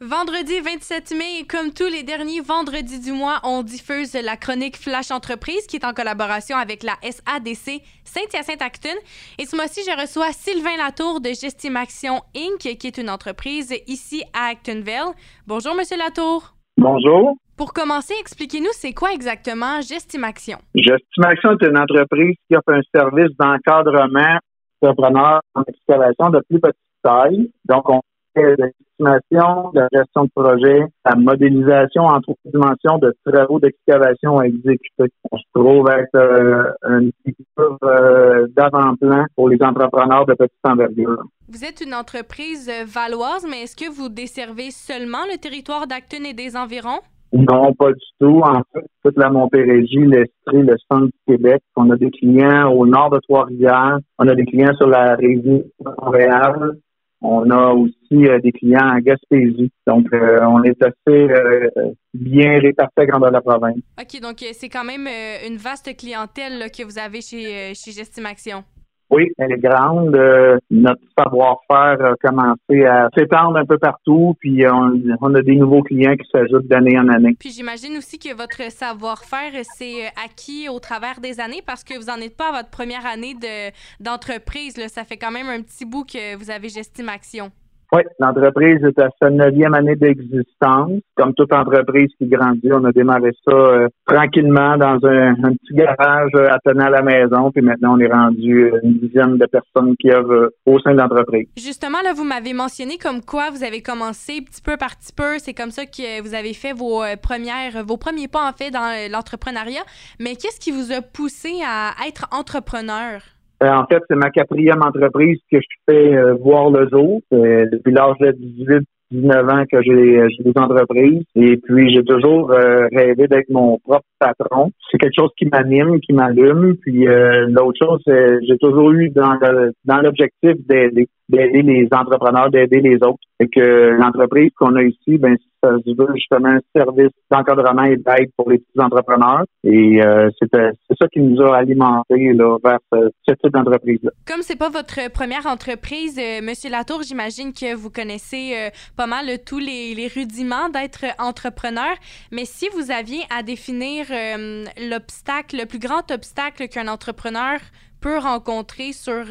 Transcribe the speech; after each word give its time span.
Vendredi 0.00 0.60
27 0.60 1.10
mai, 1.10 1.44
comme 1.50 1.72
tous 1.74 1.90
les 1.90 2.04
derniers 2.04 2.40
vendredis 2.40 3.00
du 3.00 3.10
mois, 3.10 3.40
on 3.42 3.64
diffuse 3.64 4.14
la 4.14 4.36
chronique 4.36 4.76
Flash 4.76 5.10
Entreprise 5.10 5.66
qui 5.66 5.74
est 5.74 5.84
en 5.84 5.92
collaboration 5.92 6.56
avec 6.56 6.84
la 6.84 6.94
SADC 7.02 7.82
Saint-Hyacinthe-Acton. 8.04 8.94
Et 9.40 9.44
ce 9.44 9.56
mois-ci, 9.56 9.80
je 9.84 10.00
reçois 10.00 10.30
Sylvain 10.30 10.76
Latour 10.78 11.20
de 11.20 11.30
Gestimaction 11.30 12.22
Inc., 12.36 12.60
qui 12.78 12.86
est 12.86 12.96
une 12.96 13.10
entreprise 13.10 13.74
ici 13.88 14.22
à 14.32 14.50
Actonville. 14.52 15.18
Bonjour, 15.48 15.74
Monsieur 15.74 15.98
Latour. 15.98 16.54
Bonjour. 16.76 17.34
Pour 17.56 17.72
commencer, 17.72 18.14
expliquez-nous 18.20 18.70
c'est 18.74 18.94
quoi 18.94 19.12
exactement 19.12 19.80
Gestimaction? 19.80 20.58
Gestimaction 20.76 21.58
est 21.58 21.66
une 21.66 21.76
entreprise 21.76 22.36
qui 22.48 22.56
offre 22.56 22.70
un 22.70 22.82
service 22.94 23.36
d'encadrement 23.36 24.38
entrepreneur 24.80 25.40
en 25.56 25.62
excavation 25.66 26.30
de 26.30 26.40
plus 26.48 26.60
petite 26.60 26.78
taille. 27.02 27.50
Donc, 27.64 27.90
on 27.90 28.00
l'estimation, 28.36 29.70
de 29.72 29.80
la 29.80 29.88
gestion 29.92 30.24
de 30.24 30.30
projet, 30.34 30.84
la 31.04 31.16
modélisation 31.16 32.02
en 32.02 32.20
trois 32.20 32.36
dimensions 32.44 32.98
de 32.98 33.14
travaux 33.24 33.60
d'excavation 33.60 34.38
à 34.38 34.46
exécuter. 34.46 35.12
On 35.30 35.36
se 35.38 35.44
trouve 35.54 35.88
être 35.90 36.14
euh, 36.14 36.64
une 36.88 37.12
figure 37.24 37.78
euh, 37.84 38.46
d'avant-plan 38.56 39.24
pour 39.36 39.48
les 39.48 39.62
entrepreneurs 39.62 40.26
de 40.26 40.34
petite 40.34 40.52
envergure. 40.64 41.22
Vous 41.48 41.64
êtes 41.64 41.80
une 41.80 41.94
entreprise 41.94 42.70
valoise, 42.86 43.46
mais 43.48 43.62
est-ce 43.62 43.76
que 43.76 43.90
vous 43.90 44.08
desservez 44.08 44.70
seulement 44.70 45.24
le 45.30 45.38
territoire 45.38 45.86
d'Acton 45.86 46.24
et 46.24 46.34
des 46.34 46.56
environs? 46.56 47.00
Non, 47.32 47.74
pas 47.74 47.92
du 47.92 48.04
tout. 48.20 48.40
En 48.40 48.62
fait, 48.72 48.86
toute 49.04 49.18
la 49.18 49.30
Montérégie, 49.30 50.06
l'Estrie, 50.06 50.62
le 50.62 50.76
centre 50.90 51.06
du 51.06 51.12
Québec. 51.26 51.62
On 51.76 51.90
a 51.90 51.96
des 51.96 52.10
clients 52.10 52.70
au 52.72 52.86
nord 52.86 53.10
de 53.10 53.18
Trois-Rivières. 53.28 53.98
On 54.18 54.28
a 54.28 54.34
des 54.34 54.46
clients 54.46 54.74
sur 54.76 54.86
la 54.86 55.14
rive 55.14 55.42
de 55.42 55.64
Montréal. 56.00 56.78
On 57.20 57.50
a 57.50 57.72
aussi 57.72 57.94
euh, 58.12 58.38
des 58.40 58.52
clients 58.52 58.94
en 58.94 58.98
Gaspésie. 58.98 59.72
Donc, 59.86 60.06
euh, 60.12 60.38
on 60.42 60.62
est 60.62 60.80
assez 60.82 60.94
euh, 61.08 61.68
bien 62.14 62.60
répartis 62.60 63.00
à 63.00 63.06
grandeur 63.06 63.30
de 63.30 63.34
la 63.34 63.40
province. 63.40 63.76
OK, 64.00 64.20
donc 64.20 64.44
c'est 64.52 64.68
quand 64.68 64.84
même 64.84 65.08
une 65.46 65.56
vaste 65.56 65.96
clientèle 65.96 66.70
que 66.70 66.84
vous 66.84 66.98
avez 66.98 67.20
chez, 67.20 67.74
chez 67.74 67.90
Gestimaction. 67.90 68.62
Oui, 69.10 69.32
elle 69.38 69.52
est 69.52 69.58
grande. 69.58 70.14
Euh, 70.16 70.58
notre 70.70 71.00
savoir-faire 71.16 72.04
a 72.04 72.14
commencé 72.22 72.84
à 72.84 73.08
s'étendre 73.16 73.56
un 73.56 73.64
peu 73.64 73.78
partout, 73.78 74.36
puis 74.38 74.64
on, 74.68 75.34
a 75.34 75.42
des 75.42 75.56
nouveaux 75.56 75.82
clients 75.82 76.14
qui 76.16 76.28
s'ajoutent 76.30 76.66
d'année 76.66 76.98
en 76.98 77.08
année. 77.08 77.34
Puis 77.38 77.50
j'imagine 77.50 77.96
aussi 77.96 78.18
que 78.18 78.34
votre 78.34 78.70
savoir-faire 78.70 79.52
s'est 79.64 80.06
euh, 80.06 80.24
acquis 80.24 80.68
au 80.68 80.78
travers 80.78 81.20
des 81.20 81.40
années 81.40 81.62
parce 81.66 81.84
que 81.84 81.98
vous 81.98 82.06
n'en 82.06 82.16
êtes 82.16 82.36
pas 82.36 82.48
à 82.48 82.52
votre 82.52 82.70
première 82.70 83.06
année 83.06 83.34
de, 83.34 83.72
d'entreprise. 84.02 84.74
Ça 84.88 85.04
fait 85.04 85.16
quand 85.16 85.30
même 85.30 85.48
un 85.48 85.62
petit 85.62 85.84
bout 85.84 86.04
que 86.04 86.36
vous 86.36 86.50
avez 86.50 86.68
Gestime 86.68 87.08
Action. 87.08 87.50
Oui, 87.90 88.02
l'entreprise 88.18 88.84
est 88.84 89.00
à 89.00 89.08
sa 89.20 89.30
neuvième 89.30 89.72
année 89.72 89.96
d'existence. 89.96 91.00
Comme 91.16 91.32
toute 91.32 91.52
entreprise 91.54 92.10
qui 92.18 92.26
grandit, 92.26 92.70
on 92.70 92.84
a 92.84 92.92
démarré 92.92 93.30
ça 93.46 93.54
euh, 93.54 93.88
tranquillement 94.06 94.76
dans 94.76 94.98
un, 95.04 95.34
petit 95.34 95.72
garage 95.72 96.30
euh, 96.34 96.48
attenant 96.50 96.86
à 96.86 96.90
la 96.90 97.02
maison, 97.02 97.50
puis 97.50 97.62
maintenant 97.62 97.96
on 97.96 98.00
est 98.00 98.12
rendu 98.12 98.64
euh, 98.64 98.80
une 98.82 98.98
dizaine 98.98 99.38
de 99.38 99.46
personnes 99.46 99.96
qui 99.98 100.10
œuvrent 100.10 100.50
au 100.66 100.78
sein 100.80 100.92
de 100.92 100.98
l'entreprise. 100.98 101.46
Justement, 101.56 101.98
là, 102.04 102.12
vous 102.12 102.24
m'avez 102.24 102.52
mentionné 102.52 102.98
comme 102.98 103.22
quoi 103.22 103.50
vous 103.50 103.64
avez 103.64 103.80
commencé 103.80 104.42
petit 104.42 104.62
peu 104.62 104.76
par 104.76 104.96
petit 104.96 105.14
peu. 105.14 105.38
C'est 105.38 105.54
comme 105.54 105.70
ça 105.70 105.86
que 105.86 106.20
vous 106.22 106.34
avez 106.34 106.52
fait 106.52 106.74
vos 106.74 107.02
premières, 107.22 107.84
vos 107.86 107.96
premiers 107.96 108.28
pas 108.28 108.46
en 108.46 108.52
fait 108.52 108.70
dans 108.70 108.92
l'entrepreneuriat. 109.10 109.82
Mais 110.20 110.36
qu'est-ce 110.36 110.60
qui 110.60 110.72
vous 110.72 110.92
a 110.92 111.00
poussé 111.00 111.52
à 111.66 111.92
être 112.06 112.28
entrepreneur? 112.32 113.22
Euh, 113.62 113.70
en 113.70 113.86
fait, 113.86 114.02
c'est 114.08 114.16
ma 114.16 114.30
quatrième 114.30 114.82
entreprise 114.82 115.38
que 115.50 115.58
je 115.58 115.66
fais 115.88 116.14
euh, 116.14 116.34
voir 116.34 116.70
le 116.70 116.88
jour. 116.88 117.20
Euh, 117.32 117.66
depuis 117.72 117.92
l'âge 117.92 118.16
de 118.20 118.30
18 118.32 118.86
19 119.10 119.48
ans 119.48 119.64
que 119.72 119.80
j'ai 119.80 120.42
des 120.44 120.52
entreprises 120.56 121.22
et 121.34 121.56
puis 121.56 121.94
j'ai 121.94 122.04
toujours 122.04 122.50
rêvé 122.50 123.26
d'être 123.26 123.48
mon 123.48 123.78
propre 123.78 124.04
patron. 124.18 124.70
C'est 124.90 124.98
quelque 124.98 125.18
chose 125.18 125.30
qui 125.38 125.46
m'anime, 125.46 125.98
qui 126.00 126.12
m'allume. 126.12 126.76
Puis 126.76 127.06
l'autre 127.06 127.78
chose, 127.80 128.02
j'ai 128.06 128.58
toujours 128.58 128.92
eu 128.92 129.08
dans 129.08 129.38
dans 129.86 130.02
l'objectif 130.02 130.56
d'aider 130.68 131.08
d'aider 131.30 131.62
les 131.62 131.88
entrepreneurs, 131.90 132.50
d'aider 132.50 132.82
les 132.82 132.96
autres. 132.96 133.16
Et 133.40 133.48
que 133.48 133.96
l'entreprise 133.98 134.50
qu'on 134.58 134.74
a 134.76 134.82
ici, 134.82 135.18
ben 135.18 135.36
ça 135.62 135.70
se 135.84 135.96
veut 135.96 136.14
justement 136.14 136.48
un 136.48 136.60
service 136.74 137.12
d'encadrement 137.30 137.84
et 137.84 137.96
d'aide 137.96 138.30
pour 138.36 138.50
les 138.50 138.58
petits 138.58 138.80
entrepreneurs. 138.80 139.44
Et 139.64 140.02
euh, 140.02 140.30
c'est 140.40 140.48
ça 140.52 141.08
qui 141.12 141.20
nous 141.20 141.40
a 141.42 141.56
alimenté 141.56 142.32
là, 142.32 142.56
vers 142.62 142.78
ce, 142.92 143.32
type 143.32 143.52
d'entreprise-là. 143.52 144.10
Comme 144.26 144.42
c'est 144.42 144.58
pas 144.58 144.70
votre 144.70 145.10
première 145.10 145.46
entreprise, 145.46 146.18
euh, 146.18 146.40
Monsieur 146.42 146.70
Latour, 146.70 147.02
j'imagine 147.02 147.52
que 147.52 147.74
vous 147.74 147.90
connaissez 147.90 148.52
euh, 148.54 148.70
pas 148.96 149.06
mal 149.06 149.26
tous 149.44 149.58
les, 149.58 149.94
les 149.94 150.08
rudiments 150.08 150.68
d'être 150.68 151.04
entrepreneur. 151.18 151.94
Mais 152.32 152.44
si 152.44 152.68
vous 152.74 152.90
aviez 152.90 153.22
à 153.36 153.42
définir 153.42 154.06
euh, 154.10 154.64
l'obstacle, 154.90 155.56
le 155.56 155.66
plus 155.66 155.78
grand 155.78 156.10
obstacle 156.10 156.68
qu'un 156.68 156.88
entrepreneur 156.88 157.58
peut 158.00 158.18
rencontrer 158.18 158.92
sur 158.92 159.24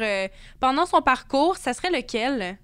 pendant 0.60 0.84
son 0.84 1.00
parcours, 1.00 1.56
ça 1.56 1.72
serait 1.72 1.90
lequel? 1.90 2.58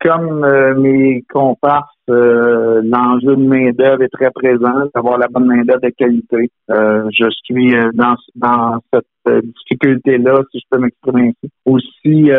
Comme 0.00 0.44
euh, 0.44 0.74
mes 0.74 1.22
comparses, 1.32 1.88
euh, 2.10 2.80
l'enjeu 2.84 3.36
de 3.36 3.44
main-d'œuvre 3.44 4.02
est 4.02 4.12
très 4.12 4.30
présent, 4.30 4.88
d'avoir 4.94 5.18
la 5.18 5.28
bonne 5.28 5.46
main-d'œuvre 5.46 5.80
de 5.80 5.90
qualité. 5.90 6.50
Euh, 6.70 7.08
je 7.12 7.26
suis 7.44 7.74
dans, 7.94 8.14
dans 8.34 8.78
cette 8.92 9.44
difficulté-là, 9.44 10.42
si 10.52 10.60
je 10.60 10.64
peux 10.70 10.78
m'exprimer 10.78 11.28
ainsi. 11.28 11.52
Aussi, 11.64 12.30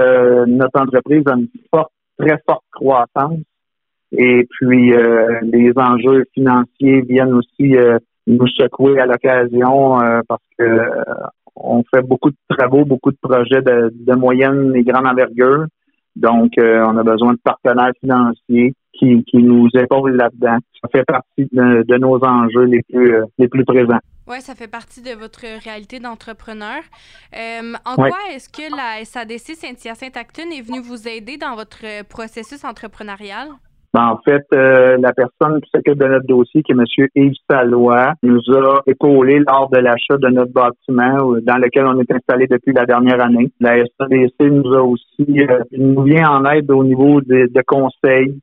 notre 0.47 0.81
entreprise 0.81 1.23
a 1.27 1.33
une 1.33 1.49
forte, 1.73 1.91
très 2.17 2.41
forte 2.47 2.63
croissance. 2.71 3.39
Et 4.13 4.47
puis, 4.49 4.93
les 5.43 5.73
enjeux 5.75 6.23
financiers 6.33 7.01
viennent 7.01 7.33
aussi 7.33 7.75
nous 8.25 8.47
secouer 8.47 8.99
à 8.99 9.05
l'occasion 9.05 9.97
parce 10.29 10.41
que 10.57 10.65
on 11.57 11.83
fait 11.93 12.03
beaucoup 12.03 12.29
de 12.29 12.37
travaux, 12.49 12.85
beaucoup 12.85 13.11
de 13.11 13.17
projets 13.21 13.61
de, 13.61 13.91
de 13.93 14.15
moyenne 14.15 14.73
et 14.75 14.83
grande 14.83 15.07
envergure. 15.07 15.65
Donc, 16.17 16.57
euh, 16.57 16.83
on 16.87 16.97
a 16.97 17.03
besoin 17.03 17.33
de 17.33 17.39
partenaires 17.43 17.91
financiers 17.99 18.73
qui, 18.93 19.23
qui 19.25 19.37
nous 19.37 19.67
épaulent 19.75 20.15
là-dedans. 20.15 20.57
Ça 20.81 20.89
fait 20.91 21.05
partie 21.05 21.47
de, 21.51 21.97
nos 21.97 22.23
enjeux 22.23 22.63
les 22.63 22.81
plus, 22.81 23.13
euh, 23.13 23.25
les 23.37 23.47
plus 23.47 23.63
présents. 23.63 23.99
Oui, 24.27 24.41
ça 24.41 24.55
fait 24.55 24.67
partie 24.67 25.03
de 25.03 25.11
votre 25.11 25.45
réalité 25.63 25.99
d'entrepreneur. 25.99 26.81
Euh, 27.35 27.73
en 27.85 27.95
quoi 27.95 28.17
est-ce 28.33 28.49
que 28.49 28.75
la 28.75 29.05
SADC 29.05 29.55
Saint-Hyacinthe-Acton 29.55 30.49
est 30.51 30.61
venue 30.61 30.81
vous 30.81 31.07
aider 31.07 31.37
dans 31.37 31.55
votre 31.55 32.03
processus 32.09 32.65
entrepreneurial? 32.65 33.49
Ben, 33.97 34.09
en 34.09 34.17
fait, 34.17 34.45
euh, 34.53 34.97
la 34.99 35.11
personne 35.11 35.59
qui 35.59 35.71
s'occupe 35.73 35.97
de 35.97 36.05
notre 36.05 36.27
dossier, 36.27 36.61
qui 36.61 36.71
est 36.71 36.75
M. 36.75 37.07
Yves 37.15 37.33
Salois, 37.49 38.13
nous 38.21 38.41
a 38.53 38.81
épaulé 38.85 39.39
lors 39.39 39.71
de 39.71 39.79
l'achat 39.79 40.17
de 40.17 40.27
notre 40.27 40.53
bâtiment 40.53 41.33
euh, 41.33 41.41
dans 41.41 41.57
lequel 41.57 41.87
on 41.87 41.99
est 41.99 42.11
installé 42.11 42.45
depuis 42.45 42.73
la 42.73 42.85
dernière 42.85 43.19
année. 43.19 43.49
La 43.59 43.77
SADC 43.99 44.39
nous 44.41 44.71
a 44.75 44.83
aussi 44.83 45.25
euh, 45.39 45.63
nous 45.71 46.03
vient 46.03 46.29
en 46.29 46.45
aide 46.45 46.69
au 46.69 46.83
niveau 46.83 47.21
de, 47.21 47.49
conseils 47.65 48.39